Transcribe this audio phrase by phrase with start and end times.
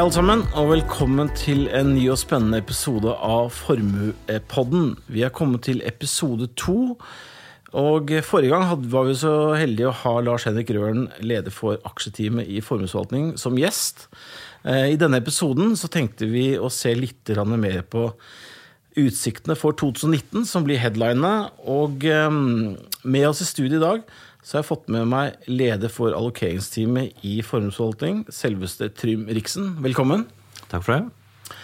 [0.00, 4.94] alle sammen, og velkommen til en ny og spennende episode av Formuepodden.
[5.12, 6.94] Vi er kommet til episode to.
[7.76, 12.48] Og Forrige gang var vi så heldige å ha Lars Henrik Røren, leder for aksjeteamet
[12.48, 14.06] i formuesforvaltning, som gjest.
[14.64, 18.08] Eh, I denne episoden så tenkte vi å se litt mer på
[18.96, 21.50] utsiktene for 2019, som blir headlinene.
[21.68, 22.30] Og eh,
[23.04, 24.08] med oss i studio i dag
[24.42, 29.74] så har jeg fått med meg leder for allokeringsteamet i formuesforvaltning, selveste Trym Riksen.
[29.84, 30.24] Velkommen.
[30.70, 31.58] Takk for det.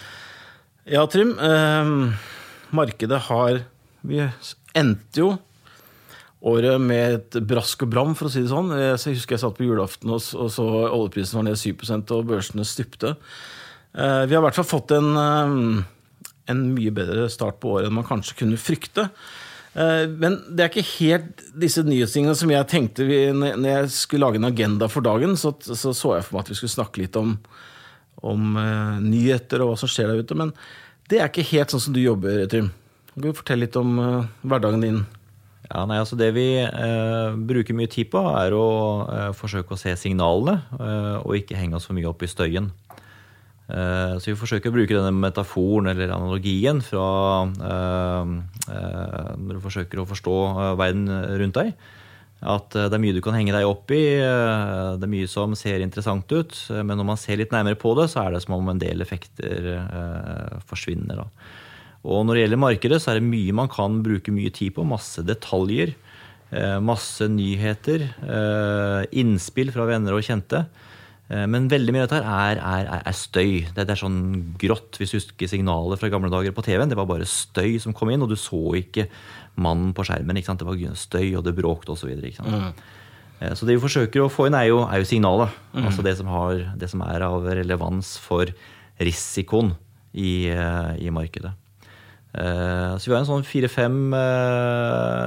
[0.93, 1.33] Ja, Trym.
[1.41, 1.95] Eh,
[2.77, 3.65] markedet har
[4.07, 4.21] Vi
[4.77, 5.33] endte jo
[6.47, 8.71] året med et brask og bram, for å si det sånn.
[8.71, 13.17] Jeg husker jeg satt på julaften og så oljeprisen var ned 7% og børsene stupte.
[13.97, 15.83] Eh, vi har i hvert fall fått en, eh,
[16.53, 19.09] en mye bedre start på året enn man kanskje kunne frykte.
[19.77, 24.25] Eh, men det er ikke helt disse nyhetstingene som jeg tenkte vi, Når jeg skulle
[24.25, 27.03] lage en agenda for dagen, så, så, så jeg for meg at vi skulle snakke
[27.03, 27.37] litt om,
[28.25, 30.39] om uh, nyheter og hva som skjer der ute.
[30.39, 30.55] Men
[31.11, 32.73] det er ikke helt sånn som du jobber, Trym.
[33.13, 35.03] Kan du fortelle litt om uh, hverdagen din?
[35.67, 38.67] Ja, nei, altså Det vi uh, bruker mye tid på, er å
[39.37, 40.61] forsøke å se signalene,
[41.21, 42.71] og ikke henge oss for mye opp i støyen.
[43.67, 47.07] Eh, så vi forsøker å bruke denne metaforen eller analogien fra
[47.51, 48.35] eh,
[48.71, 50.35] eh, når du forsøker å forstå
[50.79, 51.11] verden
[51.43, 51.73] rundt deg.
[52.47, 55.81] At det er mye du kan henge deg opp i, det er mye som ser
[55.83, 56.53] interessant ut.
[56.69, 59.01] Men når man ser litt nærmere på det, så er det som om en del
[59.03, 59.65] effekter
[60.69, 61.25] forsvinner.
[62.05, 64.85] Og når det gjelder markedet, så er det mye man kan bruke mye tid på.
[64.87, 65.95] Masse detaljer,
[66.85, 68.05] masse nyheter,
[69.17, 70.67] innspill fra venner og kjente.
[71.27, 73.65] Eh, men veldig mye av dette er, er, er støy.
[73.67, 74.21] Det, det, er sånn
[74.61, 75.01] grått.
[75.01, 78.13] Hvis du husker signalet fra gamle dager på TV-en, det var bare støy som kom
[78.13, 79.09] inn, og du så ikke
[79.63, 80.39] mannen på skjermen.
[80.39, 82.15] Det var støy, og det bråkte osv.
[82.37, 82.71] Så, mm.
[83.41, 85.61] Eh, så det vi forsøker å få inn, er jo, er jo signalet.
[85.75, 85.85] Mm.
[85.91, 88.53] Altså det som, har, det som, er av relevans for
[89.03, 89.75] risikoen
[90.15, 91.53] i, eh, i markedet.
[92.37, 94.13] Så vi har en sånn fire-fem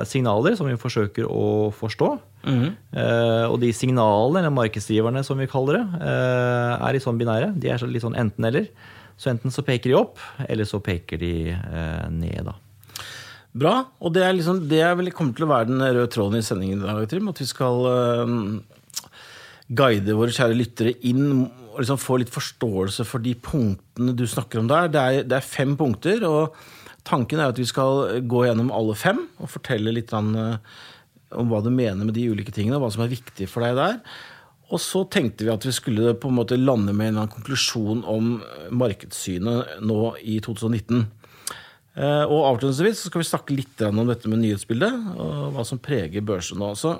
[0.06, 2.10] signaler som vi forsøker å forstå.
[2.40, 2.70] Mm.
[3.52, 6.14] og de signalene, eller markedsdriverne som vi kaller det,
[6.78, 7.50] er litt sånn binære.
[7.60, 8.70] De er litt sånn enten-eller.
[9.20, 11.34] Så enten så peker de opp, eller så peker de
[12.14, 12.48] ned.
[12.48, 12.56] da.
[13.60, 13.74] Bra.
[14.00, 16.46] Og det er, liksom, det er vel kommer til å være den røde tråden i
[16.46, 17.32] sendingen i dag, Trym.
[17.32, 17.82] At vi skal
[19.70, 24.62] guide våre kjære lyttere inn og liksom få litt forståelse for de punktene du snakker
[24.62, 24.90] om der.
[24.92, 26.26] Det er, det er fem punkter.
[26.28, 26.58] og
[27.10, 30.36] Tanken er at vi skal gå gjennom alle fem og fortelle litt om
[31.30, 33.98] hva du mener med de ulike tingene, hva som er viktig for deg der.
[34.70, 38.36] Og så tenkte vi at vi skulle på en måte lande med en konklusjon om
[38.70, 41.08] markedssynet nå i 2019.
[42.00, 46.26] Eh, og avslutningsvis skal vi snakke litt om dette med nyhetsbildet, og hva som preger
[46.26, 46.72] børsen nå.
[46.78, 46.94] Så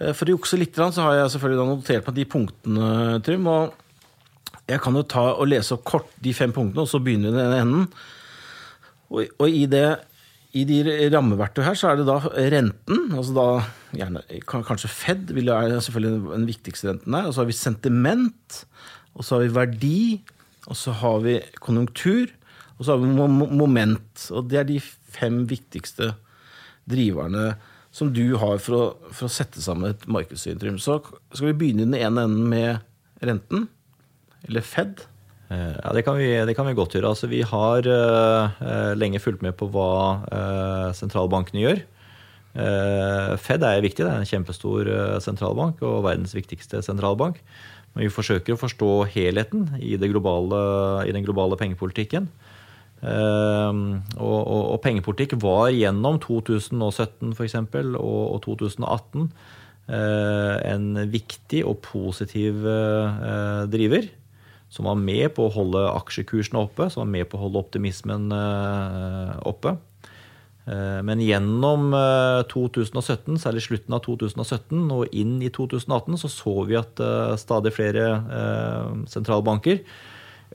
[0.00, 3.46] eh, for å jukse litt, så har jeg selvfølgelig notert på de punktene, Trym.
[3.46, 7.30] Og jeg kan jo ta og lese opp kort de fem punktene, og så begynner
[7.30, 7.86] vi i den enden.
[9.10, 9.88] Og, og i det
[10.50, 10.80] i de
[11.12, 12.16] rammeverktøy her så er det da
[12.50, 13.46] renten, altså da
[13.94, 17.28] gjerne, kanskje Fed vil er selvfølgelig den viktigste renten der.
[17.28, 18.56] Og så har vi sentiment,
[19.14, 20.00] og så har vi verdi,
[20.66, 22.32] og så har vi konjunktur,
[22.78, 23.28] og så har vi
[23.60, 24.26] moment.
[24.34, 26.16] Og det er de fem viktigste
[26.90, 27.52] driverne
[27.94, 28.82] som du har for å,
[29.14, 30.58] for å sette sammen et markedssyn.
[30.82, 30.98] Så
[31.30, 33.68] skal vi begynne i den ene enden med renten,
[34.48, 35.06] eller Fed.
[35.50, 37.10] Eh, ja, det kan, vi, det kan vi godt gjøre.
[37.10, 41.82] Altså, vi har uh, lenge fulgt med på hva uh, sentralbankene gjør.
[42.50, 44.88] Uh, Fed er viktig, det er en kjempestor
[45.22, 47.42] sentralbank og verdens viktigste sentralbank.
[47.94, 50.60] Men vi forsøker å forstå helheten i, globale,
[51.10, 52.30] i den globale pengepolitikken.
[53.00, 53.78] Og,
[54.20, 57.56] og, og, pengepolitikk var gjennom 2017 f.eks.
[57.96, 59.30] Og, og 2018
[59.90, 62.60] en viktig og positiv
[63.72, 64.10] driver
[64.70, 68.30] som var med på å holde aksjekursene oppe, som var med på å holde optimismen
[68.34, 69.74] eh, oppe.
[70.70, 71.90] Eh, men gjennom
[72.52, 77.02] 2017, eh, særlig slutten av 2017 og inn i 2018, så så vi at
[77.42, 78.06] stadig flere
[79.10, 79.82] sentralbanker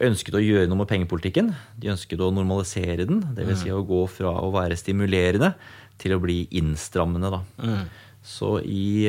[0.05, 1.51] ønsket å gjøre noe med pengepolitikken.
[1.79, 3.65] De ønsket å normalisere den, dvs.
[3.65, 3.77] Si mm.
[3.77, 5.53] å gå fra å være stimulerende
[5.99, 7.35] til å bli innstrammende.
[7.35, 7.43] Da.
[7.63, 7.85] Mm.
[8.25, 9.07] Så i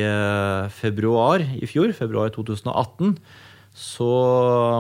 [0.75, 3.15] februar i fjor, februar 2018,
[3.77, 4.09] så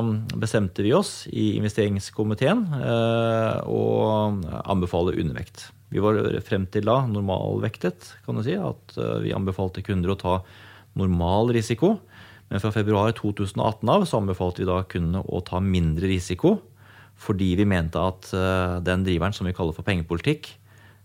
[0.00, 3.82] um, bestemte vi oss i investeringskomiteen eh, å
[4.72, 5.66] anbefale undervekt.
[5.92, 6.16] Vi var
[6.46, 8.56] frem til da normalvektet, kan du si.
[8.56, 10.38] At eh, vi anbefalte kunder å ta
[10.96, 11.98] normal risiko.
[12.48, 16.56] Men fra februar 2018 av så anbefalte vi da kundene å ta mindre risiko.
[17.20, 20.54] Fordi vi mente at eh, den driveren som vi kaller for pengepolitikk,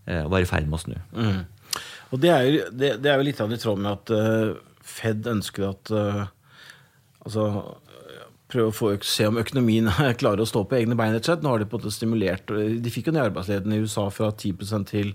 [0.02, 0.94] var i ferd med å snu.
[1.14, 1.76] Mm.
[2.10, 4.10] Og det er, jo, det, det er jo litt av i tråd med at
[4.82, 5.92] Fed ønsker at
[7.24, 7.46] altså,
[8.52, 9.88] prøve å få, se om økonomien
[10.20, 11.16] klarer å stå på egne bein.
[11.16, 14.32] Nå har De på en måte stimulert, de fikk jo ned arbeidsledigheten i USA fra
[14.32, 15.14] 10% til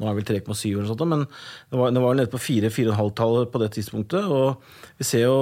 [0.00, 1.22] nå er vel 3,7 eller sånt, men
[1.70, 4.26] det var, det var nede på 4-4,5-tallet på det tidspunktet.
[4.26, 5.36] Og vi ser jo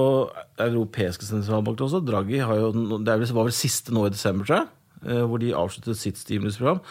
[0.60, 2.02] europeiske sentralbanker også.
[2.04, 4.70] Draghi har jo, det var vel siste nå i desember, tror jeg,
[5.06, 6.82] eh, hvor de avsluttet sitt stimulusprogram.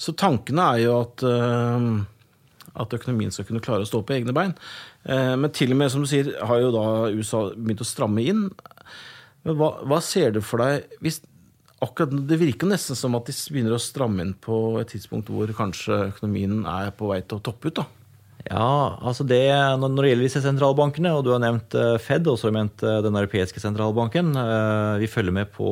[0.00, 1.88] Så tankene er jo at, eh,
[2.74, 4.54] at økonomien skal kunne klare å stå på egne bein.
[5.04, 8.24] Eh, men til og med, som du sier, har jo da USA begynt å stramme
[8.24, 8.46] inn.
[9.46, 11.22] Men hva, hva ser du for deg hvis
[11.80, 15.48] akkurat, Det virker nesten som at de begynner å stramme inn på et tidspunkt hvor
[15.56, 17.80] kanskje økonomien er på vei til å toppe ut.
[17.80, 17.86] da.
[18.48, 19.42] Ja, altså det,
[19.80, 22.56] Når det gjelder disse sentralbankene, og du har nevnt eh, Fed og så har du
[22.56, 25.68] nevnt eh, Den europeiske sentralbanken eh, Vi følger med på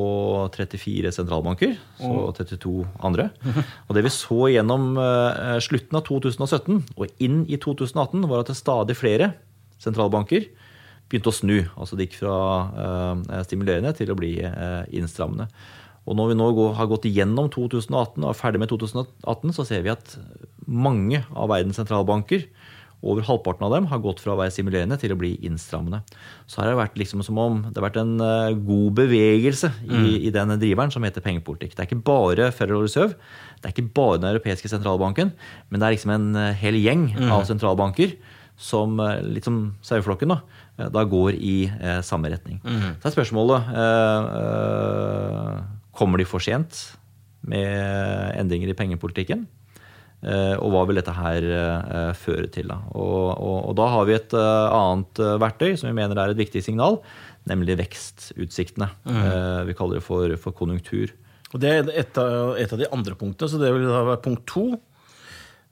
[0.53, 3.31] 34 sentralbanker, så 32 andre.
[3.89, 4.91] Og Det vi så gjennom
[5.65, 9.33] slutten av 2017 og inn i 2018, var at det stadig flere
[9.81, 10.47] sentralbanker
[11.09, 11.57] begynte å snu.
[11.79, 14.35] Altså det gikk fra stimulerende til å bli
[14.97, 15.49] innstrammende.
[16.09, 16.49] Og når vi nå
[16.79, 20.17] har gått igjennom 2018 og er ferdig med 2018, så ser vi at
[20.69, 22.47] mange av verdens sentralbanker,
[23.03, 26.01] over halvparten av dem, har gått fra å være simulerende til å bli innstrammende.
[26.51, 29.93] Så har det vært liksom som om det har vært en eh, god bevegelse i,
[29.93, 30.09] mm.
[30.27, 31.77] i den driveren som heter pengepolitikk.
[31.77, 33.15] Det er ikke bare Federal Reserve,
[33.59, 35.31] det er ikke bare Den europeiske sentralbanken,
[35.69, 37.31] men det er liksom en eh, hel gjeng mm.
[37.35, 38.17] av sentralbanker
[38.59, 40.41] som eh, litt som saueflokken da,
[40.91, 42.59] da går i eh, samme retning.
[42.67, 42.99] Mm.
[42.99, 45.53] Så er spørsmålet eh,
[45.99, 46.77] Kommer de for sent
[47.49, 49.47] med endringer i pengepolitikken?
[50.19, 52.71] Eh, og hva vil dette her eh, føre til?
[52.73, 52.81] Da?
[52.99, 56.41] Og, og, og da har vi et eh, annet verktøy som vi mener er et
[56.41, 56.99] viktig signal,
[57.49, 58.91] nemlig vekstutsiktene.
[59.09, 59.23] Mm.
[59.71, 61.15] Vi kaller det for, for, konjunktur.
[61.55, 64.25] Og Det er et av, et av, de andre punktene, så det vil da være
[64.27, 64.67] punkt to.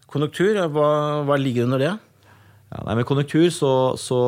[0.08, 0.90] Konjunktur, hva,
[1.26, 1.92] hva ligger under det?
[2.70, 4.20] Ja, nei, Med konjunktur så, så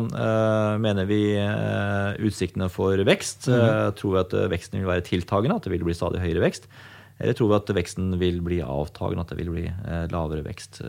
[0.00, 3.50] uh, mener vi uh, utsiktene for vekst.
[3.50, 3.58] Mm.
[3.58, 6.70] Uh, tror vi at veksten vil være tiltagende, at det vil bli stadig høyere vekst.
[7.18, 9.66] Eller tror vi at veksten vil bli avtagende, at det vil bli
[10.12, 10.80] lavere vekst.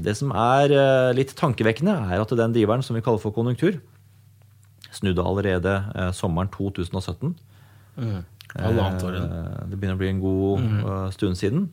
[0.00, 0.72] det som er
[1.12, 3.80] litt tankevekkende, er at den driveren som vi kaller for konjunktur,
[4.94, 5.74] snudde allerede
[6.16, 7.34] sommeren 2017.
[8.00, 8.22] Mm.
[8.54, 10.84] Det begynner å bli en god mm.
[11.18, 11.66] stund siden.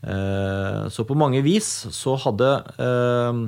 [0.00, 2.48] Eh, så på mange vis så hadde
[2.80, 3.40] eh,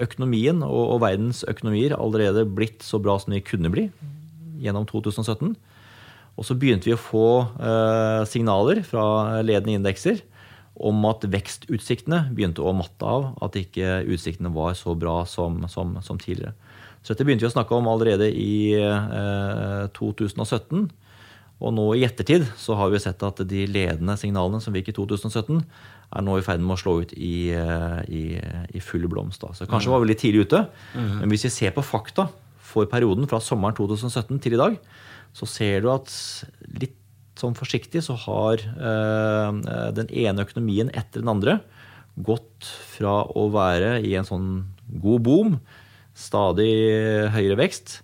[0.00, 3.90] økonomien og verdens økonomier allerede blitt så bra som de kunne bli
[4.60, 5.52] gjennom 2017.
[6.40, 7.26] Og så begynte vi å få
[7.60, 10.22] eh, signaler fra ledende indekser
[10.80, 13.34] om at vekstutsiktene begynte å matte av.
[13.44, 16.54] At ikke utsiktene var så bra som, som, som tidligere.
[17.04, 18.80] Så dette begynte vi å snakke om allerede i
[19.96, 20.88] 2017.
[21.60, 24.96] Og nå i ettertid så har vi sett at de ledende signalene som gikk i
[24.96, 25.60] 2017,
[26.10, 28.22] er nå i ferd med å slå ut i, eh, i,
[28.74, 29.42] i full blomst.
[29.44, 29.52] Da.
[29.54, 29.94] Så kanskje mm.
[29.94, 30.64] var vi litt tidlig ute.
[30.96, 31.12] Mm.
[31.20, 32.26] Men hvis vi ser på fakta
[32.70, 34.80] for perioden fra sommeren 2017 til i dag,
[35.36, 36.10] så ser du at
[36.80, 36.96] litt
[37.40, 39.60] sånn forsiktig så har øh,
[39.96, 41.60] den ene økonomien etter den andre
[42.20, 44.50] gått fra å være i en sånn
[45.00, 45.58] god boom,
[46.16, 46.70] stadig
[47.32, 48.00] høyere vekst,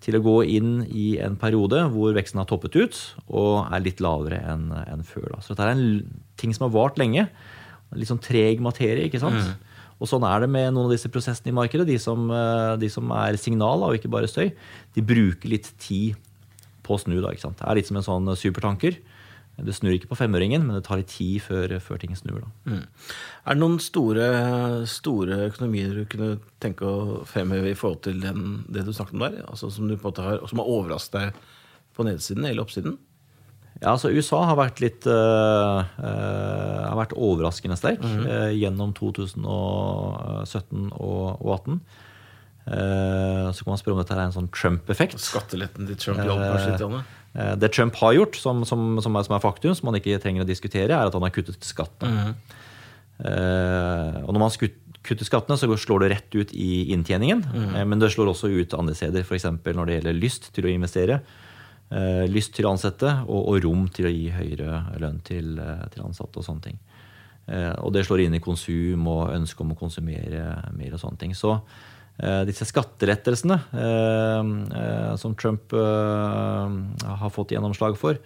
[0.00, 4.00] til å gå inn i en periode hvor veksten har toppet ut og er litt
[4.00, 5.34] lavere enn en før.
[5.34, 5.40] Da.
[5.44, 7.26] Så dette er en ting som har vart lenge.
[7.92, 9.04] Litt sånn treg materie.
[9.10, 9.36] ikke sant?
[9.36, 9.84] Mm.
[10.00, 11.84] Og sånn er det med noen av disse prosessene i markedet.
[11.90, 14.48] De som, eh, de som er signal og ikke bare støy,
[14.96, 16.16] de bruker litt tid
[16.90, 17.16] på å snu.
[17.22, 17.58] Da, ikke sant?
[17.62, 19.00] Det er litt som en sånn supertanker.
[19.60, 22.46] Det snur ikke på femøringen, men det tar litt tid før, før ting snur.
[22.64, 22.80] Mm.
[22.80, 24.28] Er det noen store,
[24.88, 26.30] store, økonomier du kunne
[26.62, 29.42] tenke å fremheve i forhold til den, det du snakket om der?
[29.50, 31.40] Altså, som, har, som har overrasket deg
[31.96, 32.96] på nedsiden eller oppsiden?
[33.80, 38.26] Ja, altså USA har vært litt uh, uh, har vært overraskende sterk mm -hmm.
[38.28, 41.80] uh, gjennom 2017 og 2018.
[42.70, 45.18] så kan man spørre om dette er en sånn Trump-effekt.
[45.18, 47.00] Skatteletten til Trump hjalp kanskje
[47.34, 50.18] Eh, det Trump har gjort, som, som, som, er, som, er, faktum, som man ikke
[50.22, 52.30] trenger å diskutere, er at han har kuttet skattene.
[52.30, 52.56] Mm.
[53.20, 54.70] Uh, og når man
[55.04, 57.42] kutter skattene, så slår det rett ut i inntjeningen.
[57.44, 57.74] Mm.
[57.74, 59.44] Uh, men det slår også ut andre steder, f.eks.
[59.60, 61.20] når det gjelder lyst til å investere.
[61.92, 65.58] Uh, lyst til å ansette og, og, rom til å gi høyere lønn til,
[65.92, 66.78] til ansatte og sånne ting.
[67.82, 71.32] og det slår inn i konsum og ønske om å konsumere mer og sånne ting.
[71.34, 71.88] Så Eh,
[72.48, 78.20] disse skattelettelsene eh, eh, som Trump har fått gjennomslag for,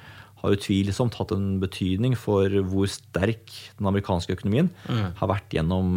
[0.45, 5.15] har utvilsomt hatt en betydning for hvor sterk den amerikanske økonomien mm.
[5.21, 5.97] har vært gjennom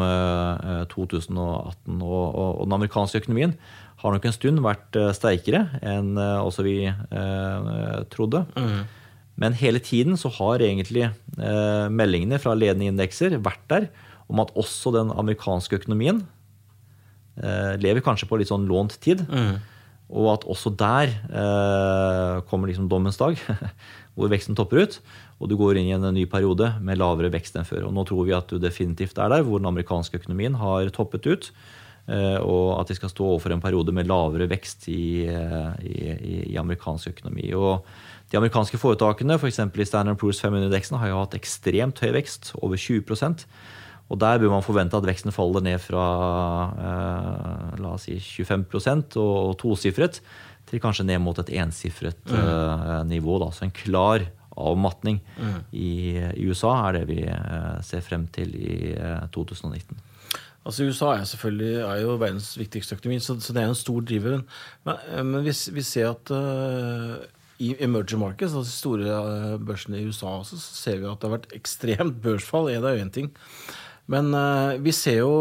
[0.93, 1.97] 2018.
[1.99, 3.57] Og, den amerikanske økonomien
[3.99, 8.45] har nok en stund vært sterkere enn også vi eh, trodde.
[8.55, 8.85] Mm.
[9.37, 13.91] Men hele tiden så har egentlig eh, meldingene fra ledende indekser vært der
[14.31, 16.36] om at også den amerikanske økonomien Eh,
[17.37, 19.21] lever kanskje på litt sånn lånt tid.
[19.29, 19.59] Mm.
[20.07, 23.39] Og at også der eh, kommer liksom dommens dag,
[24.15, 24.99] hvor veksten topper ut.
[25.37, 27.89] Og du går inn i en ny periode med lavere vekst enn før.
[27.89, 31.27] Og nå tror vi at du definitivt er der hvor den amerikanske økonomien har toppet
[31.27, 31.51] ut.
[32.07, 35.97] Eh, og at de skal stå overfor en periode med lavere vekst i, eh, i,
[36.53, 37.51] i amerikansk økonomi.
[37.59, 37.83] Og
[38.31, 39.59] de amerikanske foretakene, f.eks.
[39.67, 43.03] For i Standard Poor's 500-indeksen, har jo hatt ekstremt høy vekst, over 20
[44.07, 46.07] og der bør man forvente at veksten faller ned fra
[46.87, 50.21] eh, la oss si 25% og tosifret
[50.67, 52.37] til kanskje ned mot et ensifret mm.
[52.39, 53.39] eh, nivå.
[53.43, 53.51] Da.
[53.51, 54.23] Så en klar
[54.57, 55.57] avmatning mm.
[55.71, 55.91] i,
[56.33, 58.93] i, USA er det vi eh, ser frem til i
[59.35, 59.97] 2019.
[59.97, 60.03] Eh,
[60.67, 64.01] Altså USA er, selvfølgelig, er jo verdens viktigste økonomi, så, så, det er en stor
[64.03, 64.41] driver.
[64.83, 67.23] Men, eh, men vi, vi, ser at uh,
[67.63, 71.37] i emerging markets, altså de store børsene i USA, så ser vi at det har
[71.37, 72.67] vært ekstremt børsfall.
[72.67, 73.31] Det er jo én ting.
[74.11, 75.31] Men uh, vi ser jo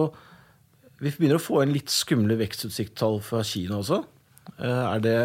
[1.03, 4.01] Vi begynner å få en litt skumle vekstutsiktstall fra Kina også.
[4.57, 5.19] Uh, er det,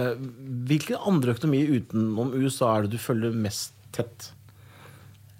[0.67, 4.31] hvilken andre økonomi utenom USA er det du følger mest tett?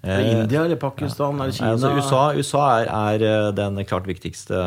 [0.02, 1.74] Er det India eller Pakistan eller Kina?
[1.76, 4.58] Altså, USA, USA er, er, eh, den klart viktigste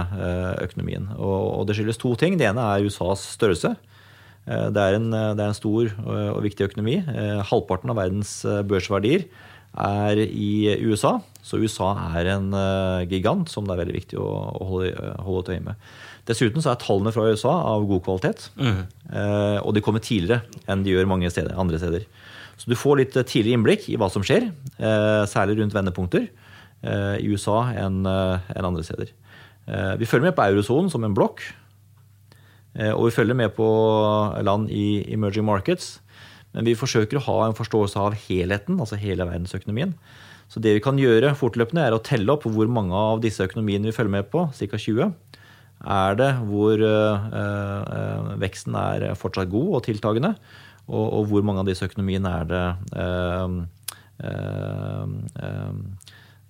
[0.64, 1.10] økonomien.
[1.18, 2.38] Og, og, det skyldes to ting.
[2.40, 3.74] Det ene er USAs størrelse.
[4.46, 7.02] Det er en, det er en stor og viktig økonomi.
[7.50, 8.32] Halvparten av verdens
[8.70, 9.26] børsverdier
[9.76, 11.18] er i USA.
[11.46, 12.48] Så USA er en
[13.12, 14.30] gigant som det er veldig viktig å
[14.72, 15.90] holde, holde et øye med.
[16.26, 18.48] Dessuten så er tallene fra USA av god kvalitet.
[18.58, 18.80] Mm.
[19.62, 20.42] Og de kommer tidligere
[20.72, 22.08] enn de gjør mange steder, andre steder.
[22.58, 24.48] Så du får litt tidlig innblikk i hva som skjer,
[24.80, 29.12] eh, særlig rundt vendepunkter eh, i USA enn eh, andre steder.
[29.98, 31.40] Vi følger med på eurosonen som en blokk.
[32.78, 33.66] Og vi følger med på
[34.46, 35.96] land i emerging markets.
[36.56, 39.94] Men vi forsøker å ha en forståelse av helheten, altså hele verdensøkonomien.
[40.52, 43.90] Så det vi kan gjøre fortløpende, er å telle opp hvor mange av disse økonomiene
[43.90, 44.80] vi følger med på, ca.
[44.80, 45.12] 20,
[45.86, 46.82] er det hvor
[48.42, 50.36] veksten er fortsatt god og tiltagende,
[50.86, 52.66] og, og, hvor mange av disse økonomiene er det
[53.02, 53.56] øh,
[54.30, 55.16] øh,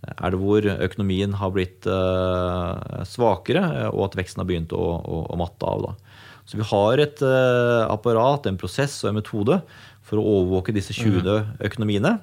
[0.05, 1.87] er det hvor økonomien har blitt
[3.09, 5.87] svakere, og at veksten har begynt å, å, å matte av.
[5.87, 6.19] Da.
[6.45, 9.57] Så vi har et apparat, en prosess og en metode
[10.05, 11.53] for å overvåke disse 20 mm.
[11.65, 12.17] økonomiene.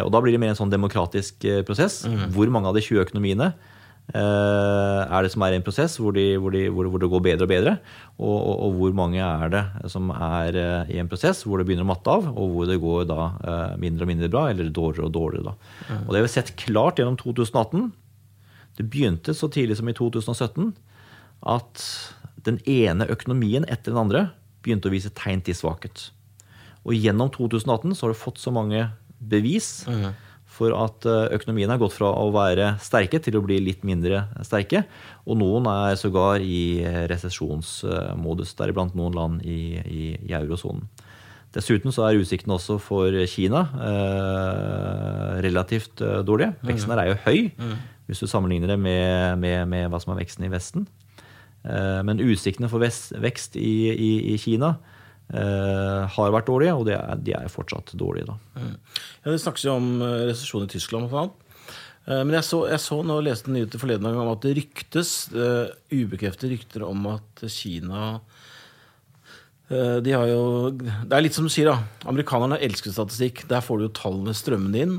[0.00, 1.98] Og da blir det mer en sånn demokratisk prosess.
[2.08, 2.30] Mm.
[2.32, 3.50] Hvor mange av de 20 økonomiene
[4.08, 7.22] Eh, er det som er i en prosess hvor, de, hvor, de, hvor, det går
[7.26, 7.74] bedre og bedre?
[8.16, 9.62] Og, og, og, hvor mange er det
[9.92, 12.78] som er eh, i en prosess hvor det begynner å matte av, og hvor det
[12.80, 15.52] går da eh, mindre og mindre bra, eller dårligere og dårligere.
[15.52, 15.72] Da.
[15.90, 16.00] Mm.
[16.00, 17.90] Og det har vi sett klart gjennom 2018.
[18.80, 20.72] Det begynte så tidlig som i 2017
[21.52, 21.84] at
[22.48, 24.28] den ene økonomien etter den andre
[24.64, 26.08] begynte å vise tegn til svakhet.
[26.86, 28.86] Og gjennom 2018 så har du fått så mange
[29.18, 29.82] bevis.
[29.88, 30.12] Mm
[30.58, 34.24] for at eh, økonomien har gått fra å være sterke til å bli litt mindre
[34.46, 34.84] sterke.
[35.28, 36.80] Og noen er sågar i
[37.10, 40.88] resesjonsmodus, deriblant noen land i, i, i eurosonen.
[41.54, 46.58] Dessuten så er utsiktene også for Kina eh, relativt eh, dårlige.
[46.68, 47.76] Veksten her er jo høy mm.
[48.10, 50.84] hvis du sammenligner det med, med, med, hva som er veksten i Vesten.
[51.64, 54.76] Eh, men utsiktene for vekst i, i, i Kina
[55.28, 58.30] har vært dårlige, og de er, de er fortsatt dårlige.
[58.30, 58.38] Da.
[58.56, 58.74] Mm.
[59.24, 61.12] Ja, Det snakkes jo om uh, resesjon i Tyskland.
[61.12, 65.12] Uh, men jeg så, jeg så nå leste nyheter forleden gang om at det ryktes,
[65.36, 68.18] uh, ubekreftede rykter om at Kina
[69.68, 72.06] de har jo, Det er litt som du sier, da.
[72.08, 73.42] Amerikanerne elsker statistikk.
[73.50, 74.94] Der får du jo tallene strømmende inn.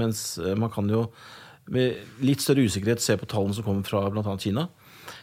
[0.00, 1.02] mens man kan jo
[1.68, 4.38] med litt større usikkerhet se på tallene som kommer fra bl.a.
[4.40, 4.70] Kina.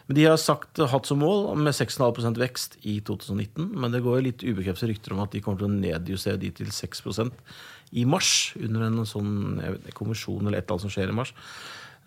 [0.07, 3.73] Men De har sagt, hatt som mål med 6,5% vekst i 2019.
[3.75, 6.71] Men det går litt ubekreftede rykter om at de kommer til å nedjustere de til
[6.71, 7.35] 6%
[7.99, 8.53] i mars.
[8.59, 11.33] Under en sånn vet, kommisjon eller et eller annet som skjer i mars.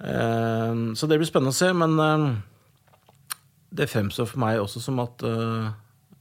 [0.00, 1.70] Eh, så det blir spennende å se.
[1.76, 2.26] Men eh,
[3.80, 5.70] det fremstår for meg også som at eh,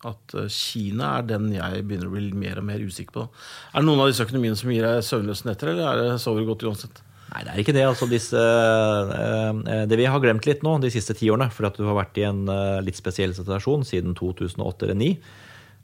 [0.08, 3.26] at Kina er den jeg begynner å bli mer og mer usikker på.
[3.74, 6.46] Er det noen av disse økonomiene som gir deg søvnløse netter, eller er det sover
[6.48, 7.02] godt uansett?
[7.30, 7.84] Nei, det er ikke det.
[7.86, 11.78] Altså, disse, eh, det vi har glemt litt nå de siste ti årene, fordi at
[11.78, 15.12] du har vært i en eh, litt spesiell situasjon siden 2008 eller 2009,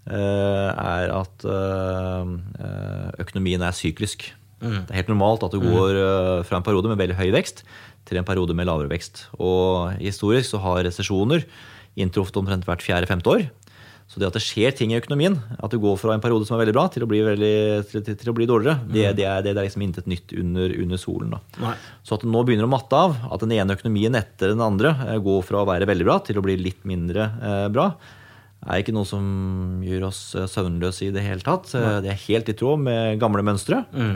[0.09, 1.45] eh, er at
[3.21, 4.31] økonomien er syklisk.
[4.63, 4.81] Mm.
[4.87, 5.69] Det er helt normalt at du mm.
[5.69, 6.01] går
[6.47, 7.65] fra en periode med veldig høy vekst
[8.05, 9.27] til en periode med lavere vekst.
[9.37, 11.45] Og historisk så har resesjoner
[11.99, 13.45] inntruffet omtrent hvert fjerde-femte år.
[14.05, 16.55] Så det at det skjer ting i økonomien, at du går fra en periode som
[16.55, 17.55] er veldig bra, til å bli, veldig,
[17.89, 19.15] til, til, til å bli dårligere, det, mm.
[19.17, 21.33] det, er, det, er, liksom intet nytt under, under solen.
[22.05, 24.93] Så at det nå begynner å matte av, at den ene økonomien etter den andre
[25.07, 27.89] eh, går fra å være veldig bra til å bli litt mindre eh, bra,
[28.65, 29.25] er ikke noe som
[29.85, 31.73] gjør oss eh, søvnløse i det hele tatt.
[31.73, 31.97] Nei.
[32.05, 33.83] Det er helt i tråd med gamle mønstre.
[33.91, 34.15] Mm.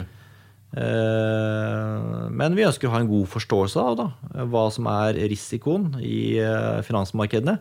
[0.70, 4.04] Men vi ønsker å ha en god forståelse av da,
[4.54, 6.38] hva som er risikoen i
[6.86, 7.56] finansmarkedene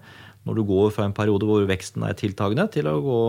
[0.46, 3.20] når du går fra en periode hvor veksten er tiltagende, til å gå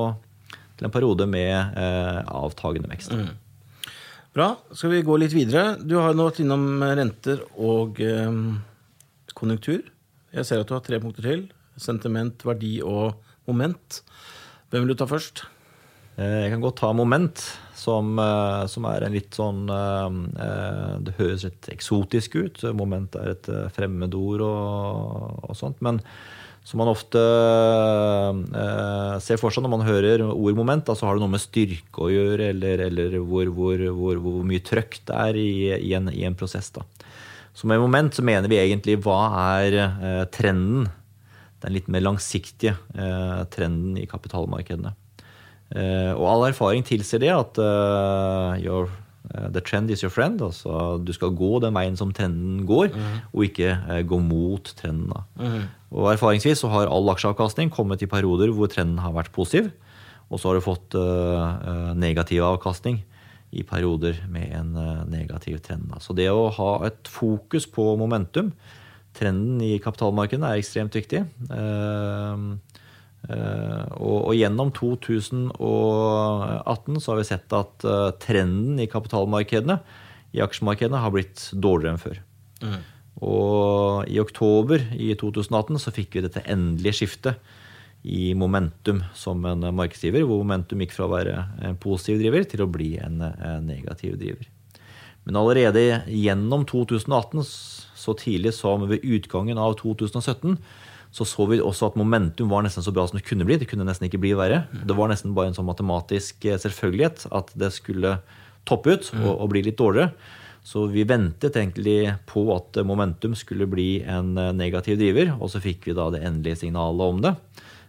[0.79, 3.11] til en periode med avtagende vekst.
[3.11, 3.33] Mm.
[4.35, 4.53] Bra.
[4.71, 5.73] Skal vi gå litt videre?
[5.81, 8.29] Du har nå vært innom renter og eh,
[9.35, 9.81] konjunktur.
[10.31, 11.47] Jeg ser at du har tre punkter til.
[11.79, 13.17] Sentiment, verdi og
[13.49, 14.03] moment.
[14.69, 15.43] Hvem vil du ta først?
[16.19, 17.41] Eh, jeg kan godt ta moment,
[17.79, 22.63] som, eh, som er en litt sånn eh, Det høres litt eksotisk ut.
[22.75, 25.79] Moment er et fremmedord og, og sånt.
[25.85, 26.03] Men
[26.67, 27.21] som man ofte
[29.25, 30.91] ser for seg når man hører ordmoment.
[30.93, 34.61] så har det noe med styrke å gjøre, eller, eller hvor, hvor, hvor, hvor, mye
[34.61, 35.49] trøkk det er i,
[35.79, 36.69] i, en, i en, prosess.
[36.75, 36.85] Da.
[37.57, 39.21] Så med moment så mener vi egentlig hva
[39.57, 40.91] er trenden
[41.63, 44.93] den litt mer langsiktige eh, trenden i kapitalmarkedene.
[45.75, 48.89] Eh, og all erfaring tilsier det at eh, your,
[49.53, 50.41] the trend is your friend.
[50.41, 53.19] Altså du skal gå den veien som trenden går, mm.
[53.33, 53.75] og ikke
[54.09, 55.13] gå mot trenden.
[55.39, 55.67] Mm.
[55.91, 59.71] Og erfaringsvis så har all aksjeavkastning kommet i perioder hvor trenden har vært positiv,
[60.29, 60.97] og så har du fått
[61.97, 62.99] negativ avkastning
[63.49, 64.75] i perioder med en
[65.09, 65.89] negativ trend.
[66.05, 68.53] Så det å ha et fokus på momentum
[69.17, 71.23] trenden i kapitalmarkedene er ekstremt viktig.
[71.25, 72.43] Eh,
[73.29, 79.77] og, gjennom 2018 så har vi sett at eh, trenden i kapitalmarkedene,
[80.33, 82.17] i aksjemarkedene, har blitt dårligere enn før.
[82.63, 82.79] Mm.
[83.29, 87.35] Og i oktober i 2018 så fikk vi dette endelige skiftet
[88.07, 91.33] i momentum som en markedsdriver, hvor momentum gikk fra å være
[91.67, 94.45] en positiv driver til å bli en, en negativ driver.
[95.27, 97.43] Men allerede gjennom 2018
[97.99, 100.55] så tidlig som ved utgangen av 2017
[101.11, 103.57] så så vi også at momentum var nesten så bra som det kunne bli.
[103.57, 104.67] Det kunne nesten ikke bli verre.
[104.69, 108.19] Det var nesten bare en sånn matematisk eh, selvfølgelighet at det skulle
[108.69, 110.13] toppe ut og, og bli litt dårligere.
[110.69, 115.61] Så vi ventet egentlig på at momentum skulle bli en eh, negativ driver, og så
[115.63, 117.33] fikk vi da det endelige signalet om det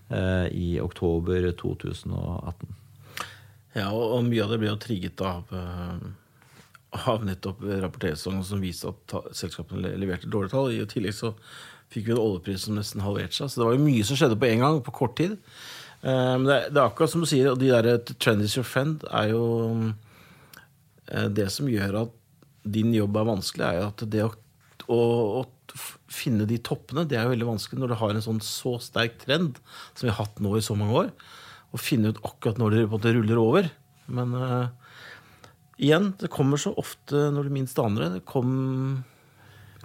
[0.09, 2.77] eh, i oktober 2018.
[3.77, 6.09] Ja, og mye av det ble jo trigget av eh,
[6.91, 10.73] av nettopp rapporteringssesongen som viste at selskapene leverte dårlige tall.
[10.75, 11.35] I tillegg så
[11.91, 13.51] fikk vi en oljepris som nesten halverte seg.
[13.51, 15.37] Så det var jo mye som skjedde på en gang, på kort tid.
[16.01, 18.67] Eh, men det, er akkurat som du sier, og de der eh, trend is your
[18.67, 19.43] friend er jo
[21.11, 22.15] eh, Det som gjør at
[22.65, 24.31] din jobb er vanskelig, er jo at det å,
[24.93, 25.01] å,
[25.43, 25.81] å
[26.13, 29.17] finne de toppene, det er jo veldig vanskelig når du har en sånn så sterk
[29.23, 29.61] trend
[29.95, 31.13] som vi har hatt nå i så mange år.
[31.71, 33.71] Å finne ut akkurat når det ruller over.
[34.11, 34.35] Men
[35.81, 38.11] igjen, det kommer så ofte når du minst aner det.
[38.19, 38.51] Det kom,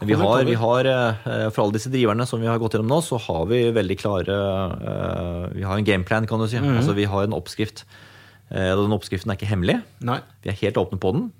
[0.01, 2.99] vi har, vi har, eh, For alle disse driverne som vi har gått gjennom nå,
[3.05, 4.35] så har vi veldig klare
[4.75, 6.59] eh, Vi har en gameplan, kan du si.
[6.59, 6.75] Mm.
[6.81, 7.85] Altså Vi har en oppskrift.
[8.49, 9.79] Eh, den oppskriften er ikke hemmelig.
[10.03, 10.19] Nei.
[10.43, 11.31] Vi er helt åpne på den.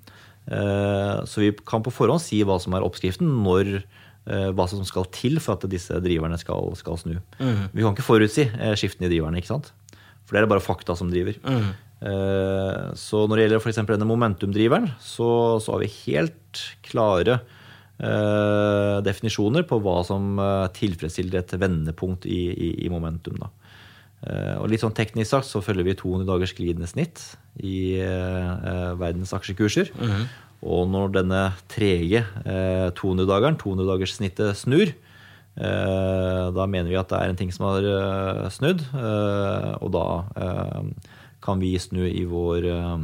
[0.46, 3.80] Så vi kan på forhånd si hva som er oppskriften, når,
[4.54, 7.16] hva som skal til for at disse driverne skal, skal snu.
[7.40, 7.64] Mm.
[7.72, 8.44] Vi kan ikke forutsi
[8.78, 9.72] skiftene i driverne, ikke sant?
[10.22, 11.34] for det er bare fakta som driver.
[11.42, 12.94] Mm.
[12.94, 13.82] Så når det gjelder f.eks.
[13.90, 17.40] denne momentumdriveren, så, så, har vi helt klare
[17.98, 23.38] eh, definisjoner på hva som eh, tilfredsstiller et vendepunkt i, i, i momentum.
[23.42, 27.22] Eh, og litt sånn teknisk sagt så følger vi 200 dagers glidende snitt
[27.60, 29.92] i eh, verdens aksjekurser.
[29.96, 30.26] Mm -hmm.
[30.66, 32.24] Og når denne trege
[32.96, 34.88] 200-dageren, 200-dagerssnittet, snur,
[35.54, 38.80] da mener vi at det er en ting som har snudd,
[39.80, 40.24] og da
[41.46, 42.98] kan vi snu i vår, eh,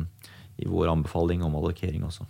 [0.64, 2.26] i vår anbefaling om allokering også.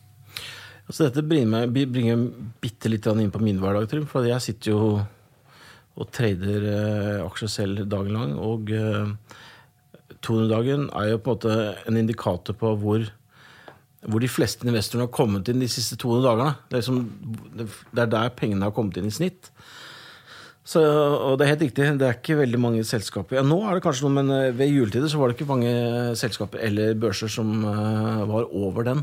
[0.89, 2.27] Altså dette bringer meg bringer
[2.63, 4.07] bitte litt inn på min hverdag, Trym.
[4.11, 4.83] For jeg sitter jo
[5.93, 8.37] og trader eh, aksjer selv dagen lang.
[8.41, 9.13] Og eh,
[10.23, 11.59] 200-dagen er jo på en måte
[11.91, 13.07] en indikator på hvor,
[14.07, 16.57] hvor de fleste investorene har kommet inn de siste 200 dagene.
[16.69, 19.53] Det er, liksom, det er der pengene har kommet inn i snitt.
[20.63, 23.41] Så, og det er helt riktig, det er ikke veldig mange selskaper.
[23.41, 25.73] Ja, nå er det kanskje noe, men eh, ved juletider så var det ikke mange
[26.19, 29.03] selskaper eller børser som uh, var over den.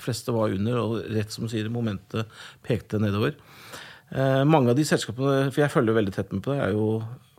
[0.00, 3.36] De fleste var under, og rett som du sier, momentet pekte nedover.
[4.10, 6.86] Eh, mange av de selskapene, for jeg følger veldig tett med på det, er jo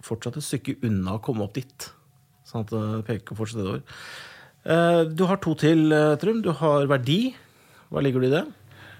[0.05, 1.89] fortsatt et stykke unna å komme opp dit.
[2.47, 3.83] Sånn at det peker fortsatt nedover.
[4.61, 5.89] Eh, du har to til,
[6.21, 6.43] Trum.
[6.45, 7.33] Du har verdi.
[7.91, 8.45] Hva ligger du i det?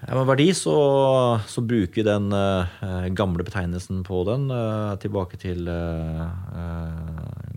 [0.02, 0.74] Ja, med verdi så,
[1.46, 4.50] så, bruker vi den eh, gamle betegnelsen på den
[5.00, 5.70] tilbake til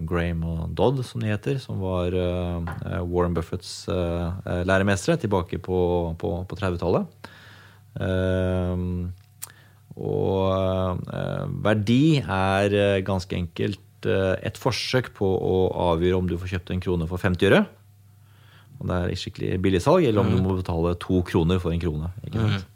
[0.10, 1.60] Graham og Dodd, som de heter.
[1.62, 2.16] Som var
[3.06, 5.80] Warren Buffetts læremestere tilbake på,
[6.20, 7.32] på, på 30-tallet.
[9.96, 11.08] og
[11.66, 14.10] verdi er ganske enkelt
[14.46, 15.56] et forsøk på å
[15.90, 17.66] avgjøre om du får kjøpt en krone for 50 øre.
[18.80, 22.12] om det er skikkelig billigsalg, eller om du må betale to kroner for en krone.
[22.34, 22.72] sant?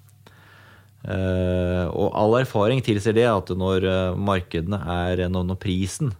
[1.00, 6.12] Eh, og all erfaring tilsier det at når eh, markedene er når, når prisen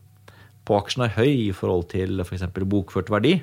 [0.70, 2.46] på aksjen er høy i forhold til f.eks.
[2.70, 3.40] bokført verdi,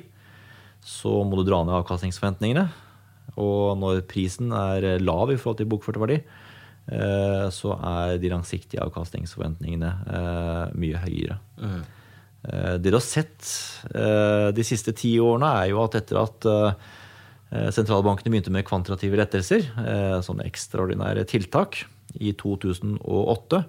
[0.87, 2.67] så må du dra ned avkastningsforventningene.
[3.37, 8.83] Og når prisen er lav i forhold til bokført verdi, eh, så er de langsiktige
[8.85, 11.39] avkastningsforventningene eh, mye høyere.
[11.59, 11.83] Mm.
[12.47, 13.43] Det du har sett
[13.91, 19.19] eh, de siste ti årene, er jo at etter at eh, sentralbankene begynte med kvantitative
[19.19, 21.81] rettelser, eh, sånne ekstraordinære tiltak,
[22.15, 23.61] i 2008,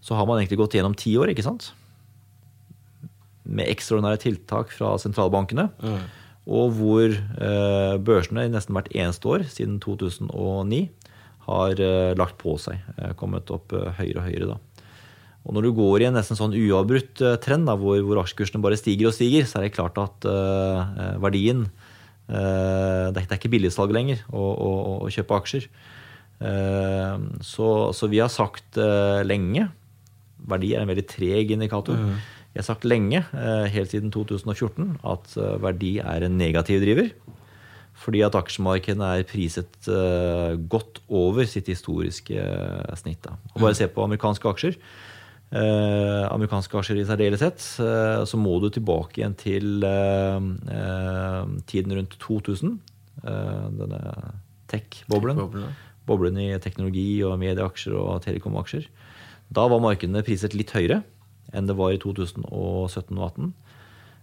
[0.00, 1.72] så har man egentlig gått gjennom ti år, ikke sant?
[3.50, 5.68] Med ekstraordinære tiltak fra sentralbankene.
[6.50, 10.86] Og hvor eh, børsene i nesten hvert eneste år siden 2009
[11.50, 12.80] har eh, lagt på seg.
[12.96, 14.58] Eh, kommet opp høyere og høyere, da.
[15.46, 18.78] Og når du går i en nesten sånn uavbrutt trend da, hvor, hvor aksjekursene bare
[18.78, 21.64] stiger og stiger, så er det klart at eh, verdien
[22.28, 24.70] eh, det, er, ikke billigsalg lenger å, å,
[25.06, 25.68] å kjøpe aksjer.
[26.44, 28.80] Eh, så, så vi har sagt
[29.28, 29.70] lenge
[30.50, 31.98] Verdi er en veldig treg indikator.
[32.50, 37.10] Vi har sagt lenge, eh, helt siden 2014, at eh, verdi er en negativ driver.
[38.00, 42.42] Fordi at aksjemarkedene er priset eh, godt over sitt historiske
[42.96, 43.28] snitt.
[43.54, 44.78] Og bare se på amerikanske aksjer.
[45.50, 50.40] Eh, amerikanske aksjer i særdeleshet, eh, så må du tilbake igjen til eh,
[51.70, 52.78] tiden rundt 2000.
[53.20, 54.00] Eh, denne
[54.70, 55.38] tech-boblen.
[56.08, 58.86] Boblen i teknologi og medieaksjer og telekomaksjer.
[59.52, 61.02] Da var markedene priset litt høyere
[61.52, 63.52] enn det var i 2017 og 2018.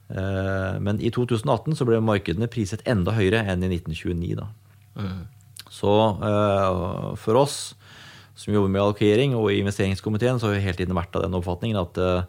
[0.10, 4.38] Eh, Men i 2018 så ble markedene priset enda høyere enn i 1929.
[4.40, 4.48] Da.
[5.70, 5.92] Så
[6.24, 7.76] eh, for oss
[8.38, 11.34] som jobber med allokering og i investeringskomiteen, så har vi hele tiden vært av den
[11.40, 12.28] oppfatningen at eh,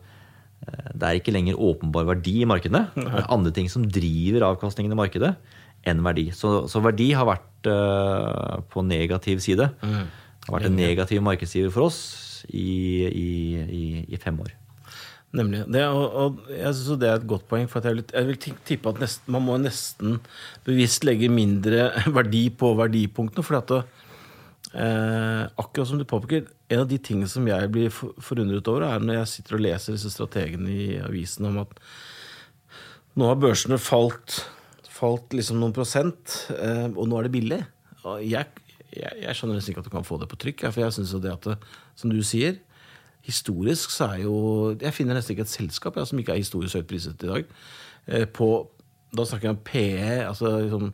[0.96, 2.88] det er ikke lenger åpenbar verdi i markedene.
[2.96, 5.34] Det er andre ting som driver avkastningen i markedet
[5.86, 6.30] enn verdi.
[6.34, 7.68] Så, så verdi har vært
[8.72, 9.68] på negativ side.
[9.78, 12.00] Det har vært en negativ markedsgiver for oss
[12.50, 13.28] i, i,
[13.68, 14.50] i, i fem år.
[15.36, 15.66] Nemlig.
[15.68, 17.68] Det, og, og jeg synes det er et godt poeng.
[17.68, 20.18] For jeg, vil, jeg vil tippe at nest, man må nesten
[20.64, 23.44] bevisst legge mindre verdi på verdipunktene.
[23.44, 23.80] For at det,
[24.72, 29.04] eh, akkurat som du påpeker, en av de tingene som jeg blir forundret over, er
[29.04, 31.76] når jeg sitter og leser disse strategene i avisen om at
[33.18, 34.42] nå har børsene falt,
[34.88, 37.60] falt liksom noen prosent, eh, og nå er det billig.
[38.24, 38.48] Jeg,
[38.94, 40.70] jeg, jeg skjønner nesten ikke at du kan få det på trykk.
[40.70, 42.56] For jeg synes jo det at som du sier,
[43.28, 44.34] historisk så er jo
[44.80, 47.48] Jeg finner nesten ikke et selskap ja, som ikke er historisk høyt priset i dag.
[48.08, 48.68] Eh, På,
[49.12, 50.92] da snakker jeg om PE, altså liksom,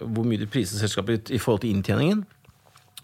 [0.00, 2.24] hvor mye de priser selskapet i, i forhold til inntjeningen.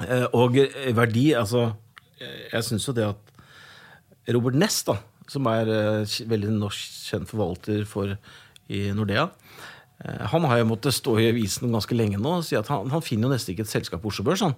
[0.06, 0.56] Eh, Og
[0.96, 1.72] verdi, altså
[2.18, 4.96] Jeg syns jo det at Robert Ness, da,
[5.28, 8.16] som er eh, veldig norsk kjent forvalter for
[8.68, 9.28] i Nordea,
[10.32, 13.00] han har jo måttet stå i avisen ganske lenge nå og si at han, han
[13.00, 14.52] finner jo nesten ikke et selskap på Oslo Børs, han.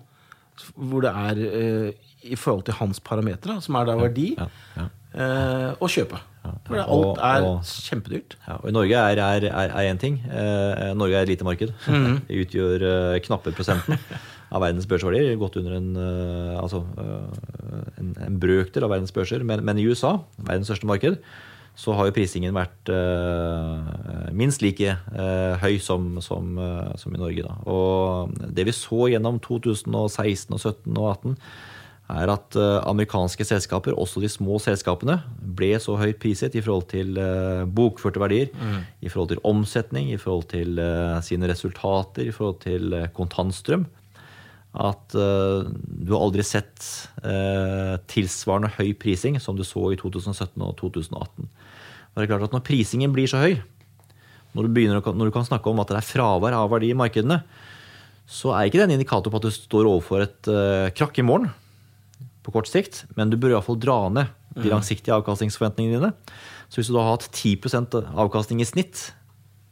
[0.76, 1.92] Hvor det er eh,
[2.28, 4.88] i forhold til hans parametere, som er da verdi, Ja, ja.
[5.14, 6.18] eh, å kjøpe.
[6.66, 8.36] For Og- alt er og- kjempedyrt.
[8.46, 9.40] Ja, og I Norge er,
[9.84, 10.18] én ting.
[10.30, 11.72] Eh, Norge er et lite marked.
[12.28, 12.82] Det utgjør
[13.14, 13.98] eh, knappe prosenten
[14.50, 15.36] av verdens børsverdier.
[15.38, 15.90] Godt under en,
[16.56, 16.80] altså,
[17.98, 19.44] en, en brøkdel av verdens børser.
[19.44, 21.18] Men, men i USA, verdens største marked,
[21.78, 27.20] så har jo prisingen vært uh, minst like uh, høy som, som, uh, som i
[27.20, 27.44] Norge.
[27.46, 27.54] Da.
[27.70, 31.36] Og det vi så gjennom 2016, og 17 og 18,
[32.08, 32.56] er at
[32.88, 35.18] amerikanske selskaper, også de små selskapene,
[35.58, 37.18] ble så høyt priset i forhold til
[37.76, 38.48] bokførte verdier,
[39.04, 40.80] i forhold til omsetning, i forhold til
[41.26, 43.84] sine resultater, i forhold til kontantstrøm,
[44.78, 46.84] at uh, du har aldri sett
[47.24, 51.48] uh, tilsvarende høy prising som du så i 2017 og 2018.
[51.48, 53.58] Og det er klart at Når prisingen blir så høy,
[54.54, 56.98] når du, begynner, når du kan snakke om at det er fravær av verdi i
[56.98, 57.42] markedene,
[58.28, 61.26] så er ikke det en indikator på at du står overfor et uh, krakk i
[61.26, 61.50] morgen
[62.44, 66.12] på kort sikt, men du bør iallfall dra ned de langsiktige avkastningsforventningene dine.
[66.68, 69.10] Så hvis du da har hatt 10% avkastning i snitt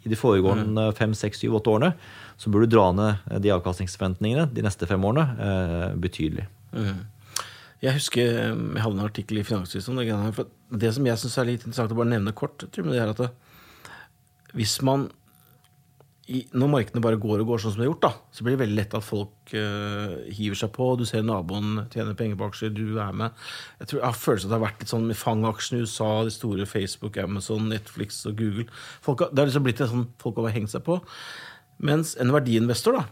[0.06, 1.94] i de foregående fem, seks, syv, åtte årene,
[2.36, 6.46] så bør du dra ned de avkastningsforventningene de neste fem årene eh, betydelig.
[7.84, 10.94] Jeg husker eh, jeg hadde en artikkel i Finansavisen om det.
[10.94, 13.30] som jeg syns er litt interessant å bare nevne kort, Trym, det er at det,
[14.56, 15.10] hvis man
[16.26, 18.56] i, Når markedene bare går og går sånn som det har gjort, da, så blir
[18.56, 20.88] det veldig lett at folk uh, hiver seg på.
[20.98, 23.44] Du ser naboen tjener penger på aksjer, du er med.
[23.78, 26.08] Jeg tror jeg har følelsen at det har vært litt sånn med fangaksjene i USA,
[26.26, 28.66] de store Facebook, Amazon, Netflix og Google.
[29.06, 30.98] Folk det har liksom blitt en sånn folk har hengt seg på.
[31.82, 33.04] Mens en verdiinvestor, da,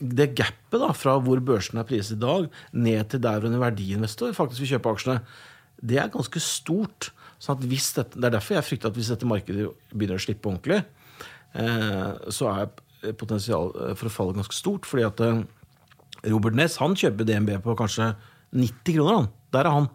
[0.00, 3.62] det gapet da, fra hvor børsen er priset i dag, ned til der hvor en
[3.62, 5.20] verdiinvestor faktisk vil kjøpe aksjene,
[5.84, 7.10] det er ganske stort.
[7.42, 10.80] Sånn dette, det er derfor jeg frykter at hvis dette markedet begynner å slippe ordentlig,
[11.52, 14.88] eh, så er potensialet for å falle ganske stort.
[14.88, 15.42] Fordi at eh,
[16.32, 18.14] Robert Ness han kjøper DNB på kanskje
[18.56, 19.20] 90 kroner.
[19.20, 19.30] han.
[19.52, 19.88] Der er han.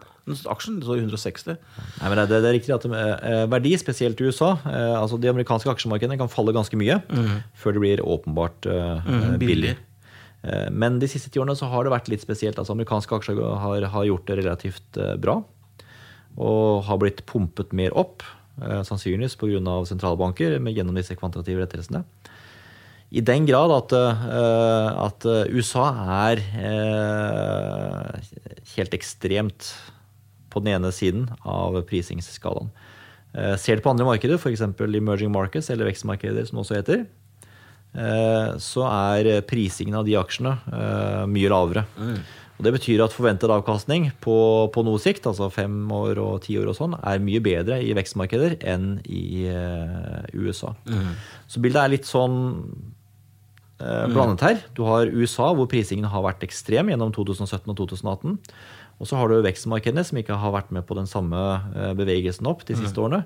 [0.46, 1.56] Aksjen står i 160.
[2.00, 5.26] Nei, men det, det er riktig at eh, Verdi, spesielt i USA eh, altså De
[5.32, 7.00] amerikanske aksjemarkedene kan falle ganske mye
[7.58, 9.72] før det blir åpenbart eh, Mm, billig.
[10.46, 12.58] Eh, Men de siste ti årene så har det vært litt spesielt.
[12.58, 15.40] altså Amerikanske aksjer har, har gjort det relativt eh, bra.
[16.38, 18.22] Og har blitt pumpet mer opp,
[18.62, 19.58] eh, sannsynligvis pga.
[19.90, 22.04] sentralbanker med gjennom disse kvantitative rettelsene.
[23.12, 25.90] I den grad at, eh, at USA
[26.30, 28.20] er eh,
[28.76, 29.72] helt ekstremt
[30.52, 32.70] på den ene siden av prisingsskalaen.
[33.32, 34.62] Eh, Ser du på andre markeder, f.eks.
[34.62, 37.06] emerging markets eller vekstmarkeder, som det også heter,
[37.96, 41.86] eh, så er prisingen av de aksjene eh, mye lavere.
[42.58, 44.36] Og Det betyr at forventet avkastning på,
[44.70, 47.96] på noe sikt, altså fem år og ti år, og sånn, er mye bedre i
[47.96, 49.48] vekstmarkeder enn i
[50.36, 50.76] USA.
[50.86, 51.16] USA.
[51.50, 52.36] Så bildet er litt sånn
[54.12, 54.60] blandet her.
[54.76, 58.38] Du har USA, hvor prisingen har vært ekstrem gjennom 2017 og 2018.
[59.02, 61.38] Og så har du vekstmarkedene, som ikke har vært med på den samme
[61.74, 63.24] eh, bevegelsen opp de siste årene.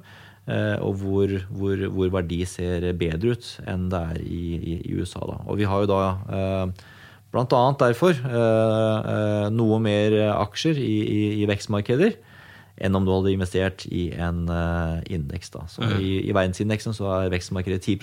[0.49, 4.95] eh, Og hvor, hvor, hvor verdi ser bedre ut enn det er i, i, i
[4.97, 5.21] USA.
[5.29, 5.43] Da.
[5.45, 6.01] Og vi har jo da
[6.33, 6.87] eh,
[7.37, 10.97] annet derfor eh, eh, noe mer aksjer i,
[11.43, 12.17] i, vekstmarkeder
[12.81, 14.49] enn om du hadde investert i en
[15.09, 15.53] indeks.
[15.73, 17.97] Så i, I verdensindeksen så er vekstmarkedet 10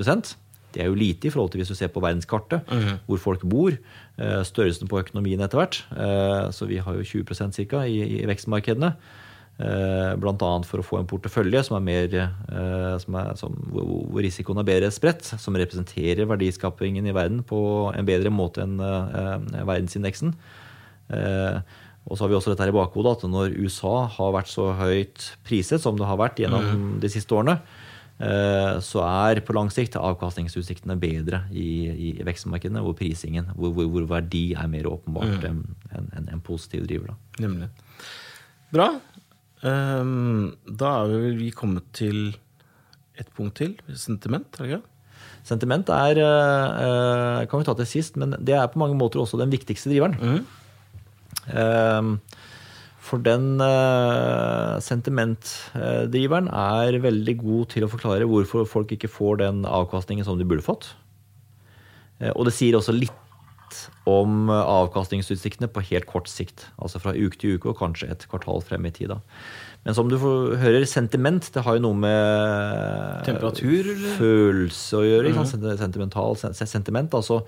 [0.73, 2.65] Det er jo lite i forhold til hvis du ser på verdenskartet,
[3.07, 3.75] hvor folk bor,
[4.17, 5.83] eh, størrelsen på økonomien etter hvert.
[5.93, 7.83] Eh, så vi har jo 20 ca.
[7.85, 8.93] I, i vekstmarkedene.
[9.61, 10.49] Eh, Bl.a.
[10.65, 12.17] for å få en portefølje som er mer,
[12.99, 17.61] som er, som, hvor, risikoen er bedre spredt, som representerer verdiskapingen i verden på
[17.93, 20.33] en bedre måte enn verdensindeksen.
[22.03, 24.73] Og så har vi også dette her i bakhodet at når USA har vært så
[24.75, 27.61] høyt priset som det har vært gjennom de siste årene,
[28.13, 34.05] så er på lang sikt avkastningsutsiktene bedre i, i vekstmarkedene, hvor prisingen, hvor, hvor, hvor
[34.07, 35.63] verdi er mer åpenbart enn
[35.97, 37.11] en, en, positiv driver.
[37.11, 37.43] Da.
[37.43, 37.67] Nemlig.
[38.71, 38.87] Bra.
[39.63, 42.31] Um, da er vi vi kommet til
[43.19, 43.75] et punkt til.
[43.95, 44.89] Sentiment, er det ikke?
[45.43, 49.39] Sentiment er, eh, kan vi ta til sist, men det er på mange måter også
[49.41, 50.45] den viktigste driveren.
[51.51, 52.01] Eh,
[53.03, 59.63] For den eh, sentimentdriveren er veldig god til å forklare hvorfor folk ikke får den
[59.67, 60.93] avkastningen som de burde fått.
[62.21, 63.11] Eh, Og det sier også litt
[64.07, 66.67] om avkastningsutsiktene på helt kort sikt.
[66.77, 69.09] Altså fra uke til uke og kanskje et kvartal frem i tid.
[69.09, 69.19] da.
[69.83, 74.13] Men som du får- hører, sentiment det har jo noe med Temperatur, eller?
[74.19, 75.27] følelse å gjøre.
[75.33, 75.79] ikke sant?
[75.79, 77.09] Sentimental sen- sentiment.
[77.11, 77.43] altså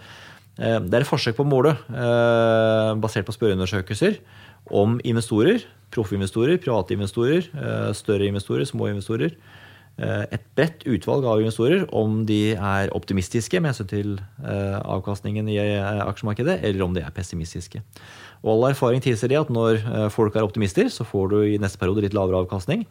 [0.60, 4.18] eh, Det er et forsøk på å måle, eh, basert på spørreundersøkelser,
[4.71, 5.63] om investorer,
[5.95, 9.36] proffinvestorer, private investorer, eh, større investorer, små investorer.
[9.97, 15.47] eh, Et bredt utvalg av investorer om de er optimistiske med hensyn til eh, avkastningen
[15.47, 17.82] i aksjemarkedet, eller om de er pessimistiske.
[18.43, 21.80] Og all erfaring tilsier det at når folk er optimister, så får du i neste
[21.80, 22.86] periode litt lavere avkastning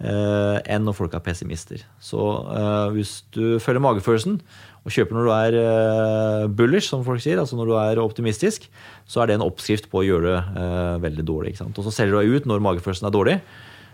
[0.00, 1.84] enn når folk er pessimister.
[2.02, 2.18] Så
[2.50, 4.40] eh, hvis du følger magefølelsen
[4.84, 8.66] og kjøper når du er eh, bullish, som folk sier, altså når du er optimistisk,
[9.08, 11.54] så er det en oppskrift på å gjøre det eh, veldig dårlig.
[11.70, 13.38] Og så selger du deg ut når magefølelsen er dårlig.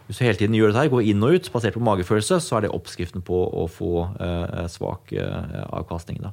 [0.08, 2.64] Hvis du hele tiden gjør dette går inn og ut basert på magefølelse, så er
[2.64, 6.18] det oppskriften på å få eh, svak eh, avkastning.
[6.24, 6.32] Da.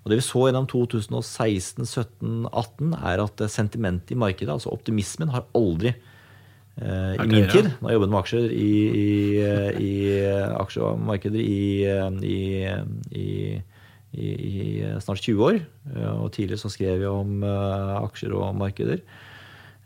[0.00, 4.72] Og Det vi så gjennom 2016, 17, 18, er at eh, sentimentet i markedet, altså
[4.72, 6.09] optimismen, har aldri eh,
[6.80, 9.10] i min tid, da jeg jobbet med aksjer i, i,
[9.44, 12.38] eh, i eh, aksjemarkeder i, eh, i,
[13.20, 13.26] i,
[14.16, 15.58] i, i snart 20 år,
[15.92, 19.04] eh, og tidligere så skrev jeg om eh, aksjer og markeder.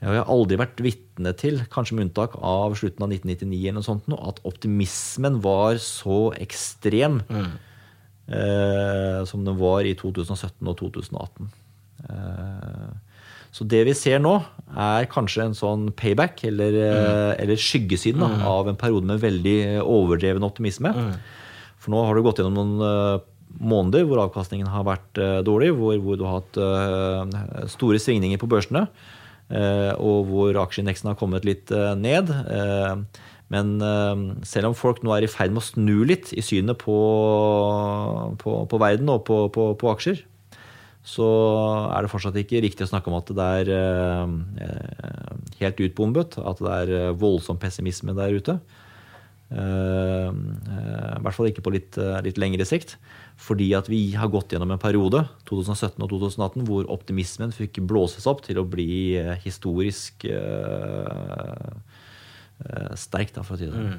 [0.05, 3.79] Og jeg har aldri vært vitne til, kanskje med unntak av slutten av 1999, eller
[3.79, 7.23] noe sånt, at optimismen var så ekstrem
[8.29, 11.51] eh, som den var i 2017 og 2018.
[12.05, 13.14] Eh,
[13.55, 14.35] så det vi ser nå,
[14.75, 17.43] er kanskje en sånn payback, eller, mm.
[17.45, 20.91] eller skyggesiden da, av en periode med veldig overdreven optimisme.
[21.79, 23.29] For nå har du gått gjennom noen eh,
[23.63, 28.41] måneder hvor avkastningen har vært eh, dårlig, hvor, hvor du har hatt eh, store svingninger
[28.43, 28.87] på børsene,
[29.55, 32.33] eh, og hvor aksjeindeksen har kommet litt eh, ned.
[32.33, 33.23] Eh,
[33.55, 36.81] men eh, selv om folk nå er i ferd med å snu litt i synet
[36.83, 36.99] på,
[38.41, 40.25] på, på verden og på, på, på aksjer,
[41.05, 41.27] så
[41.93, 44.31] er det fortsatt ikke riktig å snakke om at det er eh,
[45.61, 48.55] helt utbombet, at det er eh, voldsom pessimisme der ute.
[49.53, 52.97] Eh, I hvert fall ikke på litt, litt lengre sikt.
[53.37, 58.25] Fordi at vi har gått gjennom en periode, 2017 og 2018, hvor optimismen fikk blåses
[58.31, 60.25] opp til å bli historisk
[62.95, 63.99] sterk, da, for å si det sånn.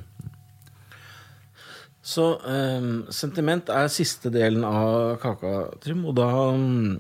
[2.06, 6.04] Så um, sentiment er siste delen av kaka, Trym.
[6.06, 7.00] Og da um,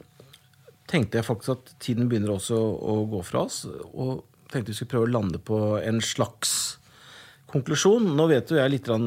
[0.89, 3.63] tenkte jeg faktisk at tiden begynner også å gå fra oss.
[3.93, 6.55] Og tenkte vi skulle prøve å lande på en slags
[7.53, 8.07] konklusjon.
[8.17, 9.05] Nå vet jo jeg litt av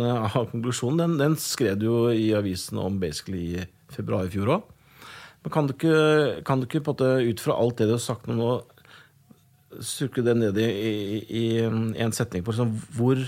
[0.52, 1.00] konklusjonen.
[1.02, 4.74] Den, den skrev du jo i avisen om basically i februar i fjor òg.
[5.42, 5.98] Men kan du ikke,
[6.46, 8.52] kan du ikke på en ut fra alt det du har sagt nå,
[9.84, 13.20] surke det ned i, i, i en setning på liksom, hvor,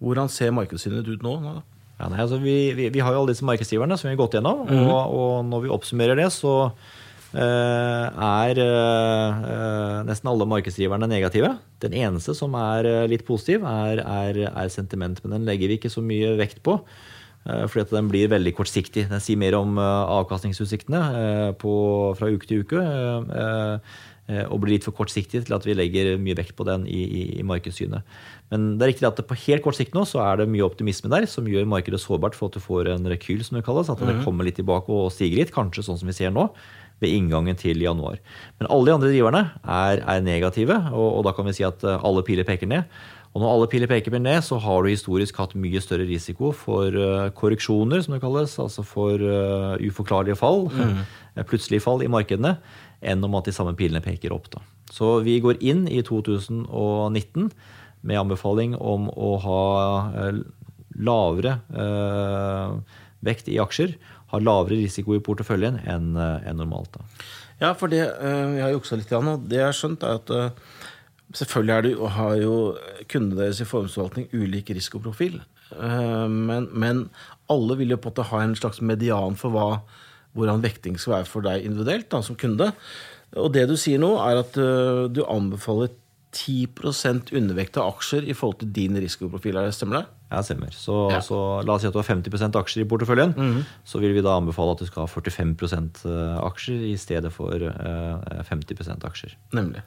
[0.00, 1.34] hvordan ser markedssynet ut nå?
[1.44, 1.56] nå?
[1.96, 4.36] Ja, nei, altså vi, vi, vi, har jo alle disse markedsgiverne som vi har gått
[4.36, 4.66] gjennom.
[4.68, 4.84] Mm.
[4.84, 11.54] Og, og, når vi oppsummerer det, så uh, er uh, nesten alle markedsgiverne negative.
[11.84, 15.22] Den eneste som er uh, litt positiv, er, er, er, sentiment.
[15.24, 16.80] Men den legger vi ikke så mye vekt på.
[17.46, 19.04] Fordi at den blir veldig kortsiktig.
[19.06, 21.74] Den sier mer om avkastningsutsiktene på,
[22.18, 22.80] fra uke til uke.
[24.50, 27.22] Og blir litt for kortsiktig til at vi legger mye vekt på den i, i,
[27.38, 28.02] i markedssynet.
[28.52, 31.10] Men det er riktig at på helt kort sikt nå så er det mye optimisme
[31.10, 33.90] der, som gjør markedet sårbart for at du får en rekyl, som det kalles.
[33.90, 34.24] At det mm.
[34.26, 36.46] kommer litt tilbake og stiger litt, kanskje sånn som vi ser nå,
[37.02, 38.20] ved inngangen til januar.
[38.60, 41.82] Men alle de andre driverne er, er negative, og, og, da kan vi si at
[41.84, 42.86] eh, alle piler peker ned.
[43.36, 46.94] Og når alle piler peker ned, så har du historisk hatt mye større risiko for
[46.96, 51.02] uh, korreksjoner, som det kalles, altså for uh, uforklarlige fall, mm.
[51.44, 52.54] plutselige fall i markedene,
[53.04, 54.48] enn om at de samme pilene peker opp.
[54.54, 54.64] Da.
[54.88, 57.50] Så vi går inn i 2019
[58.06, 59.62] med anbefaling om å ha
[60.22, 60.42] eh,
[61.06, 62.76] lavere eh,
[63.26, 63.96] vekt i aksjer,
[64.32, 66.96] ha lavere risiko i porteføljen enn eh, normalt.
[66.96, 67.26] Da.
[67.62, 71.86] Ja, for det jeg har juksa litt, og det jeg har skjønt, er at selvfølgelig
[71.86, 72.56] det, har jo
[73.08, 75.38] kundene deres i formuesforvaltning ulik risikoprofil.
[75.72, 77.06] Men, men,
[77.50, 79.80] alle vil jo på en måte ha en slags median for hva,
[80.36, 82.68] hvordan vekting skal være for deg individuelt da, som kunde.
[83.40, 84.60] Og det du sier nå, er at
[85.16, 85.94] du anbefaler
[86.36, 89.56] 10 undervekt av aksjer i forhold til din risikoprofil.
[89.56, 90.06] Er Stemmer det?
[90.26, 90.72] Ja, stemmer.
[90.74, 91.20] Så, ja.
[91.22, 93.34] så, la oss si at du har 50% aksjer i porteføljen.
[93.36, 93.60] Mm.
[93.86, 95.54] Så vil vi da anbefale at du skal ha 45
[96.10, 99.36] eh, aksjer i stedet for 50 eh, aksjer.
[99.56, 99.84] Nemlig.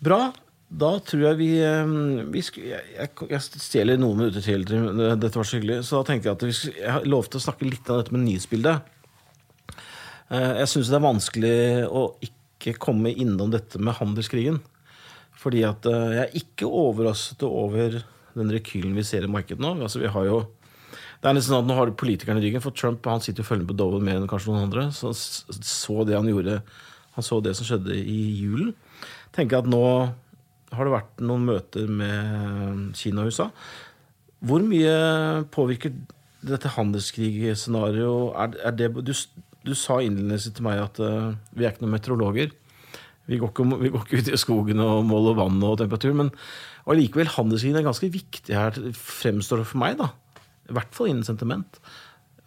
[0.00, 0.30] Bra.
[0.70, 4.62] Da tror jeg vi, vi vi jeg, jeg, stjeler noen minutter til.
[4.62, 5.80] Dette var så hyggelig.
[5.88, 8.28] Så da tenkte jeg at vi, jeg har lovt å snakke litt om dette med
[8.28, 8.96] nyhetsbildet.
[10.30, 11.56] Jeg syns det er vanskelig
[11.90, 14.60] å ikke komme innom dette med handelskrigen.
[15.40, 18.00] Fordi at eh, jeg er ikke overrasket over
[18.36, 19.74] den rekylen vi ser i markedet nå.
[19.80, 20.40] Altså, vi har jo
[21.20, 23.44] det er nesten sånn at Nå har du politikerne i ryggen, for Trump han sitter
[23.44, 24.86] og følger med på Dover mer enn kanskje noen andre.
[24.96, 26.62] Så så det han gjorde
[27.16, 28.72] Han så det som skjedde i julen.
[29.36, 29.82] tenker at nå
[30.70, 33.50] har det vært noen møter med Kina og USA.
[34.40, 34.94] Hvor mye
[35.52, 35.92] påvirker
[36.40, 41.84] dette handelskrigscenarioet er, er du, du, sa innledningsvis til meg at uh, vi er ikke
[41.84, 42.54] noen meteorologer.
[43.30, 46.16] Vi går, ikke, vi går ikke ut i skogen og måler vann og temperatur.
[46.18, 46.32] Men
[46.90, 50.00] allikevel, handelskrigen er ganske viktig her, fremstår det for meg.
[50.00, 50.10] da.
[50.70, 51.78] I hvert fall innen sentiment.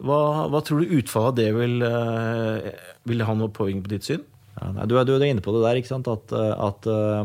[0.03, 0.19] Hva,
[0.51, 2.69] hva tror du utfallet av det vil, uh,
[3.07, 4.23] vil ha noe påvirkning på ditt syn?
[4.59, 6.09] Ja, nei, du, du, er inne på det der, ikke sant?
[6.11, 7.23] at, at uh,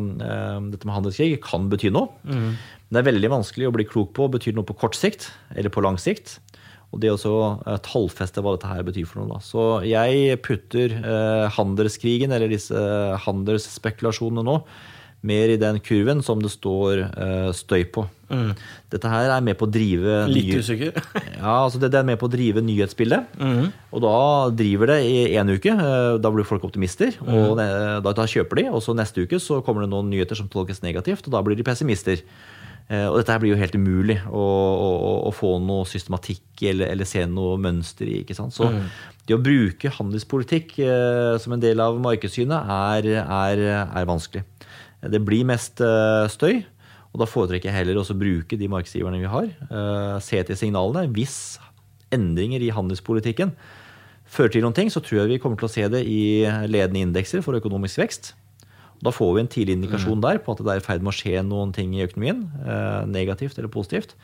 [0.70, 2.12] dette med handelskrig kan bety noe.
[2.28, 2.52] Mm.
[2.88, 5.82] Det er veldig vanskelig å bli klok på betyr noe på kort sikt eller på
[5.84, 6.38] lang sikt.
[6.88, 9.36] Og det å eh, tallfeste hva dette her betyr for noe.
[9.36, 9.42] Da.
[9.44, 12.84] Så jeg putter eh, handelskrigen, eller disse
[13.26, 14.62] handelsspekulasjonene nå,
[15.26, 18.06] mer i den kurven som det står eh, støy på.
[18.28, 18.52] Mm.
[18.92, 20.92] Dette her er med på å drive Litt usikker?
[21.40, 23.34] ja, altså det, det, er med på å drive nyhetsbildet.
[23.40, 23.70] Mm.
[23.92, 24.18] Og da
[24.54, 25.74] driver det i én uke.
[25.74, 27.34] Eh, da blir folk optimister, mm.
[27.34, 28.68] og da, da, kjøper de.
[28.70, 31.58] Og så neste uke så kommer det noen nyheter som tolkes negativt, og da blir
[31.58, 32.22] de pessimister.
[32.88, 36.88] Eh, og dette her blir jo helt umulig å, å, å få noe systematikk eller,
[36.94, 38.22] eller, se noe mønster i.
[38.22, 38.54] ikke sant?
[38.56, 38.80] Så mm.
[39.28, 44.46] det å bruke handelspolitikk eh, som en del av markedssynet er, er, er, vanskelig.
[45.04, 46.62] Det blir mest eh, støy,
[47.12, 49.52] og da foretrekker jeg heller også å bruke de markedsgiverne vi har.
[49.68, 51.10] Eh, se til signalene.
[51.12, 51.58] Hvis
[52.14, 53.52] endringer i handelspolitikken
[54.28, 57.04] fører til noen ting, så tror jeg vi kommer til å se det i ledende
[57.04, 58.32] indekser for økonomisk vekst.
[59.04, 60.24] Da får vi en tidlig indikasjon mm.
[60.24, 63.02] der på at det er i ferd med å skje noen ting i økonomien, eh,
[63.10, 64.16] negativt eller positivt,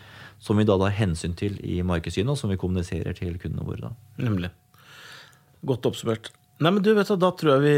[0.42, 3.90] som vi da tar hensyn til i markedssynet, og som vi kommuniserer til kundene våre.
[3.90, 4.24] Da.
[4.26, 4.50] Nemlig.
[5.64, 6.32] Godt oppsummert.
[6.62, 7.76] Nei, men du vet Da tror jeg vi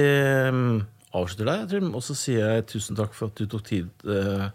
[0.52, 0.78] mm,
[1.16, 4.48] avslutter deg, og så sier jeg tusen takk for at du tok tid eh,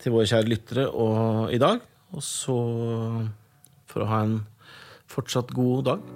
[0.00, 1.82] til våre kjære lyttere og, i dag.
[2.10, 2.58] Og så
[3.90, 4.40] for å ha en
[5.10, 6.10] fortsatt god dag.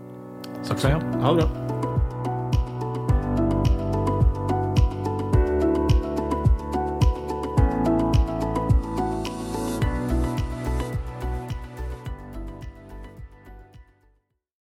[0.64, 1.24] Takk skal du ha.
[1.26, 1.73] Ha det bra.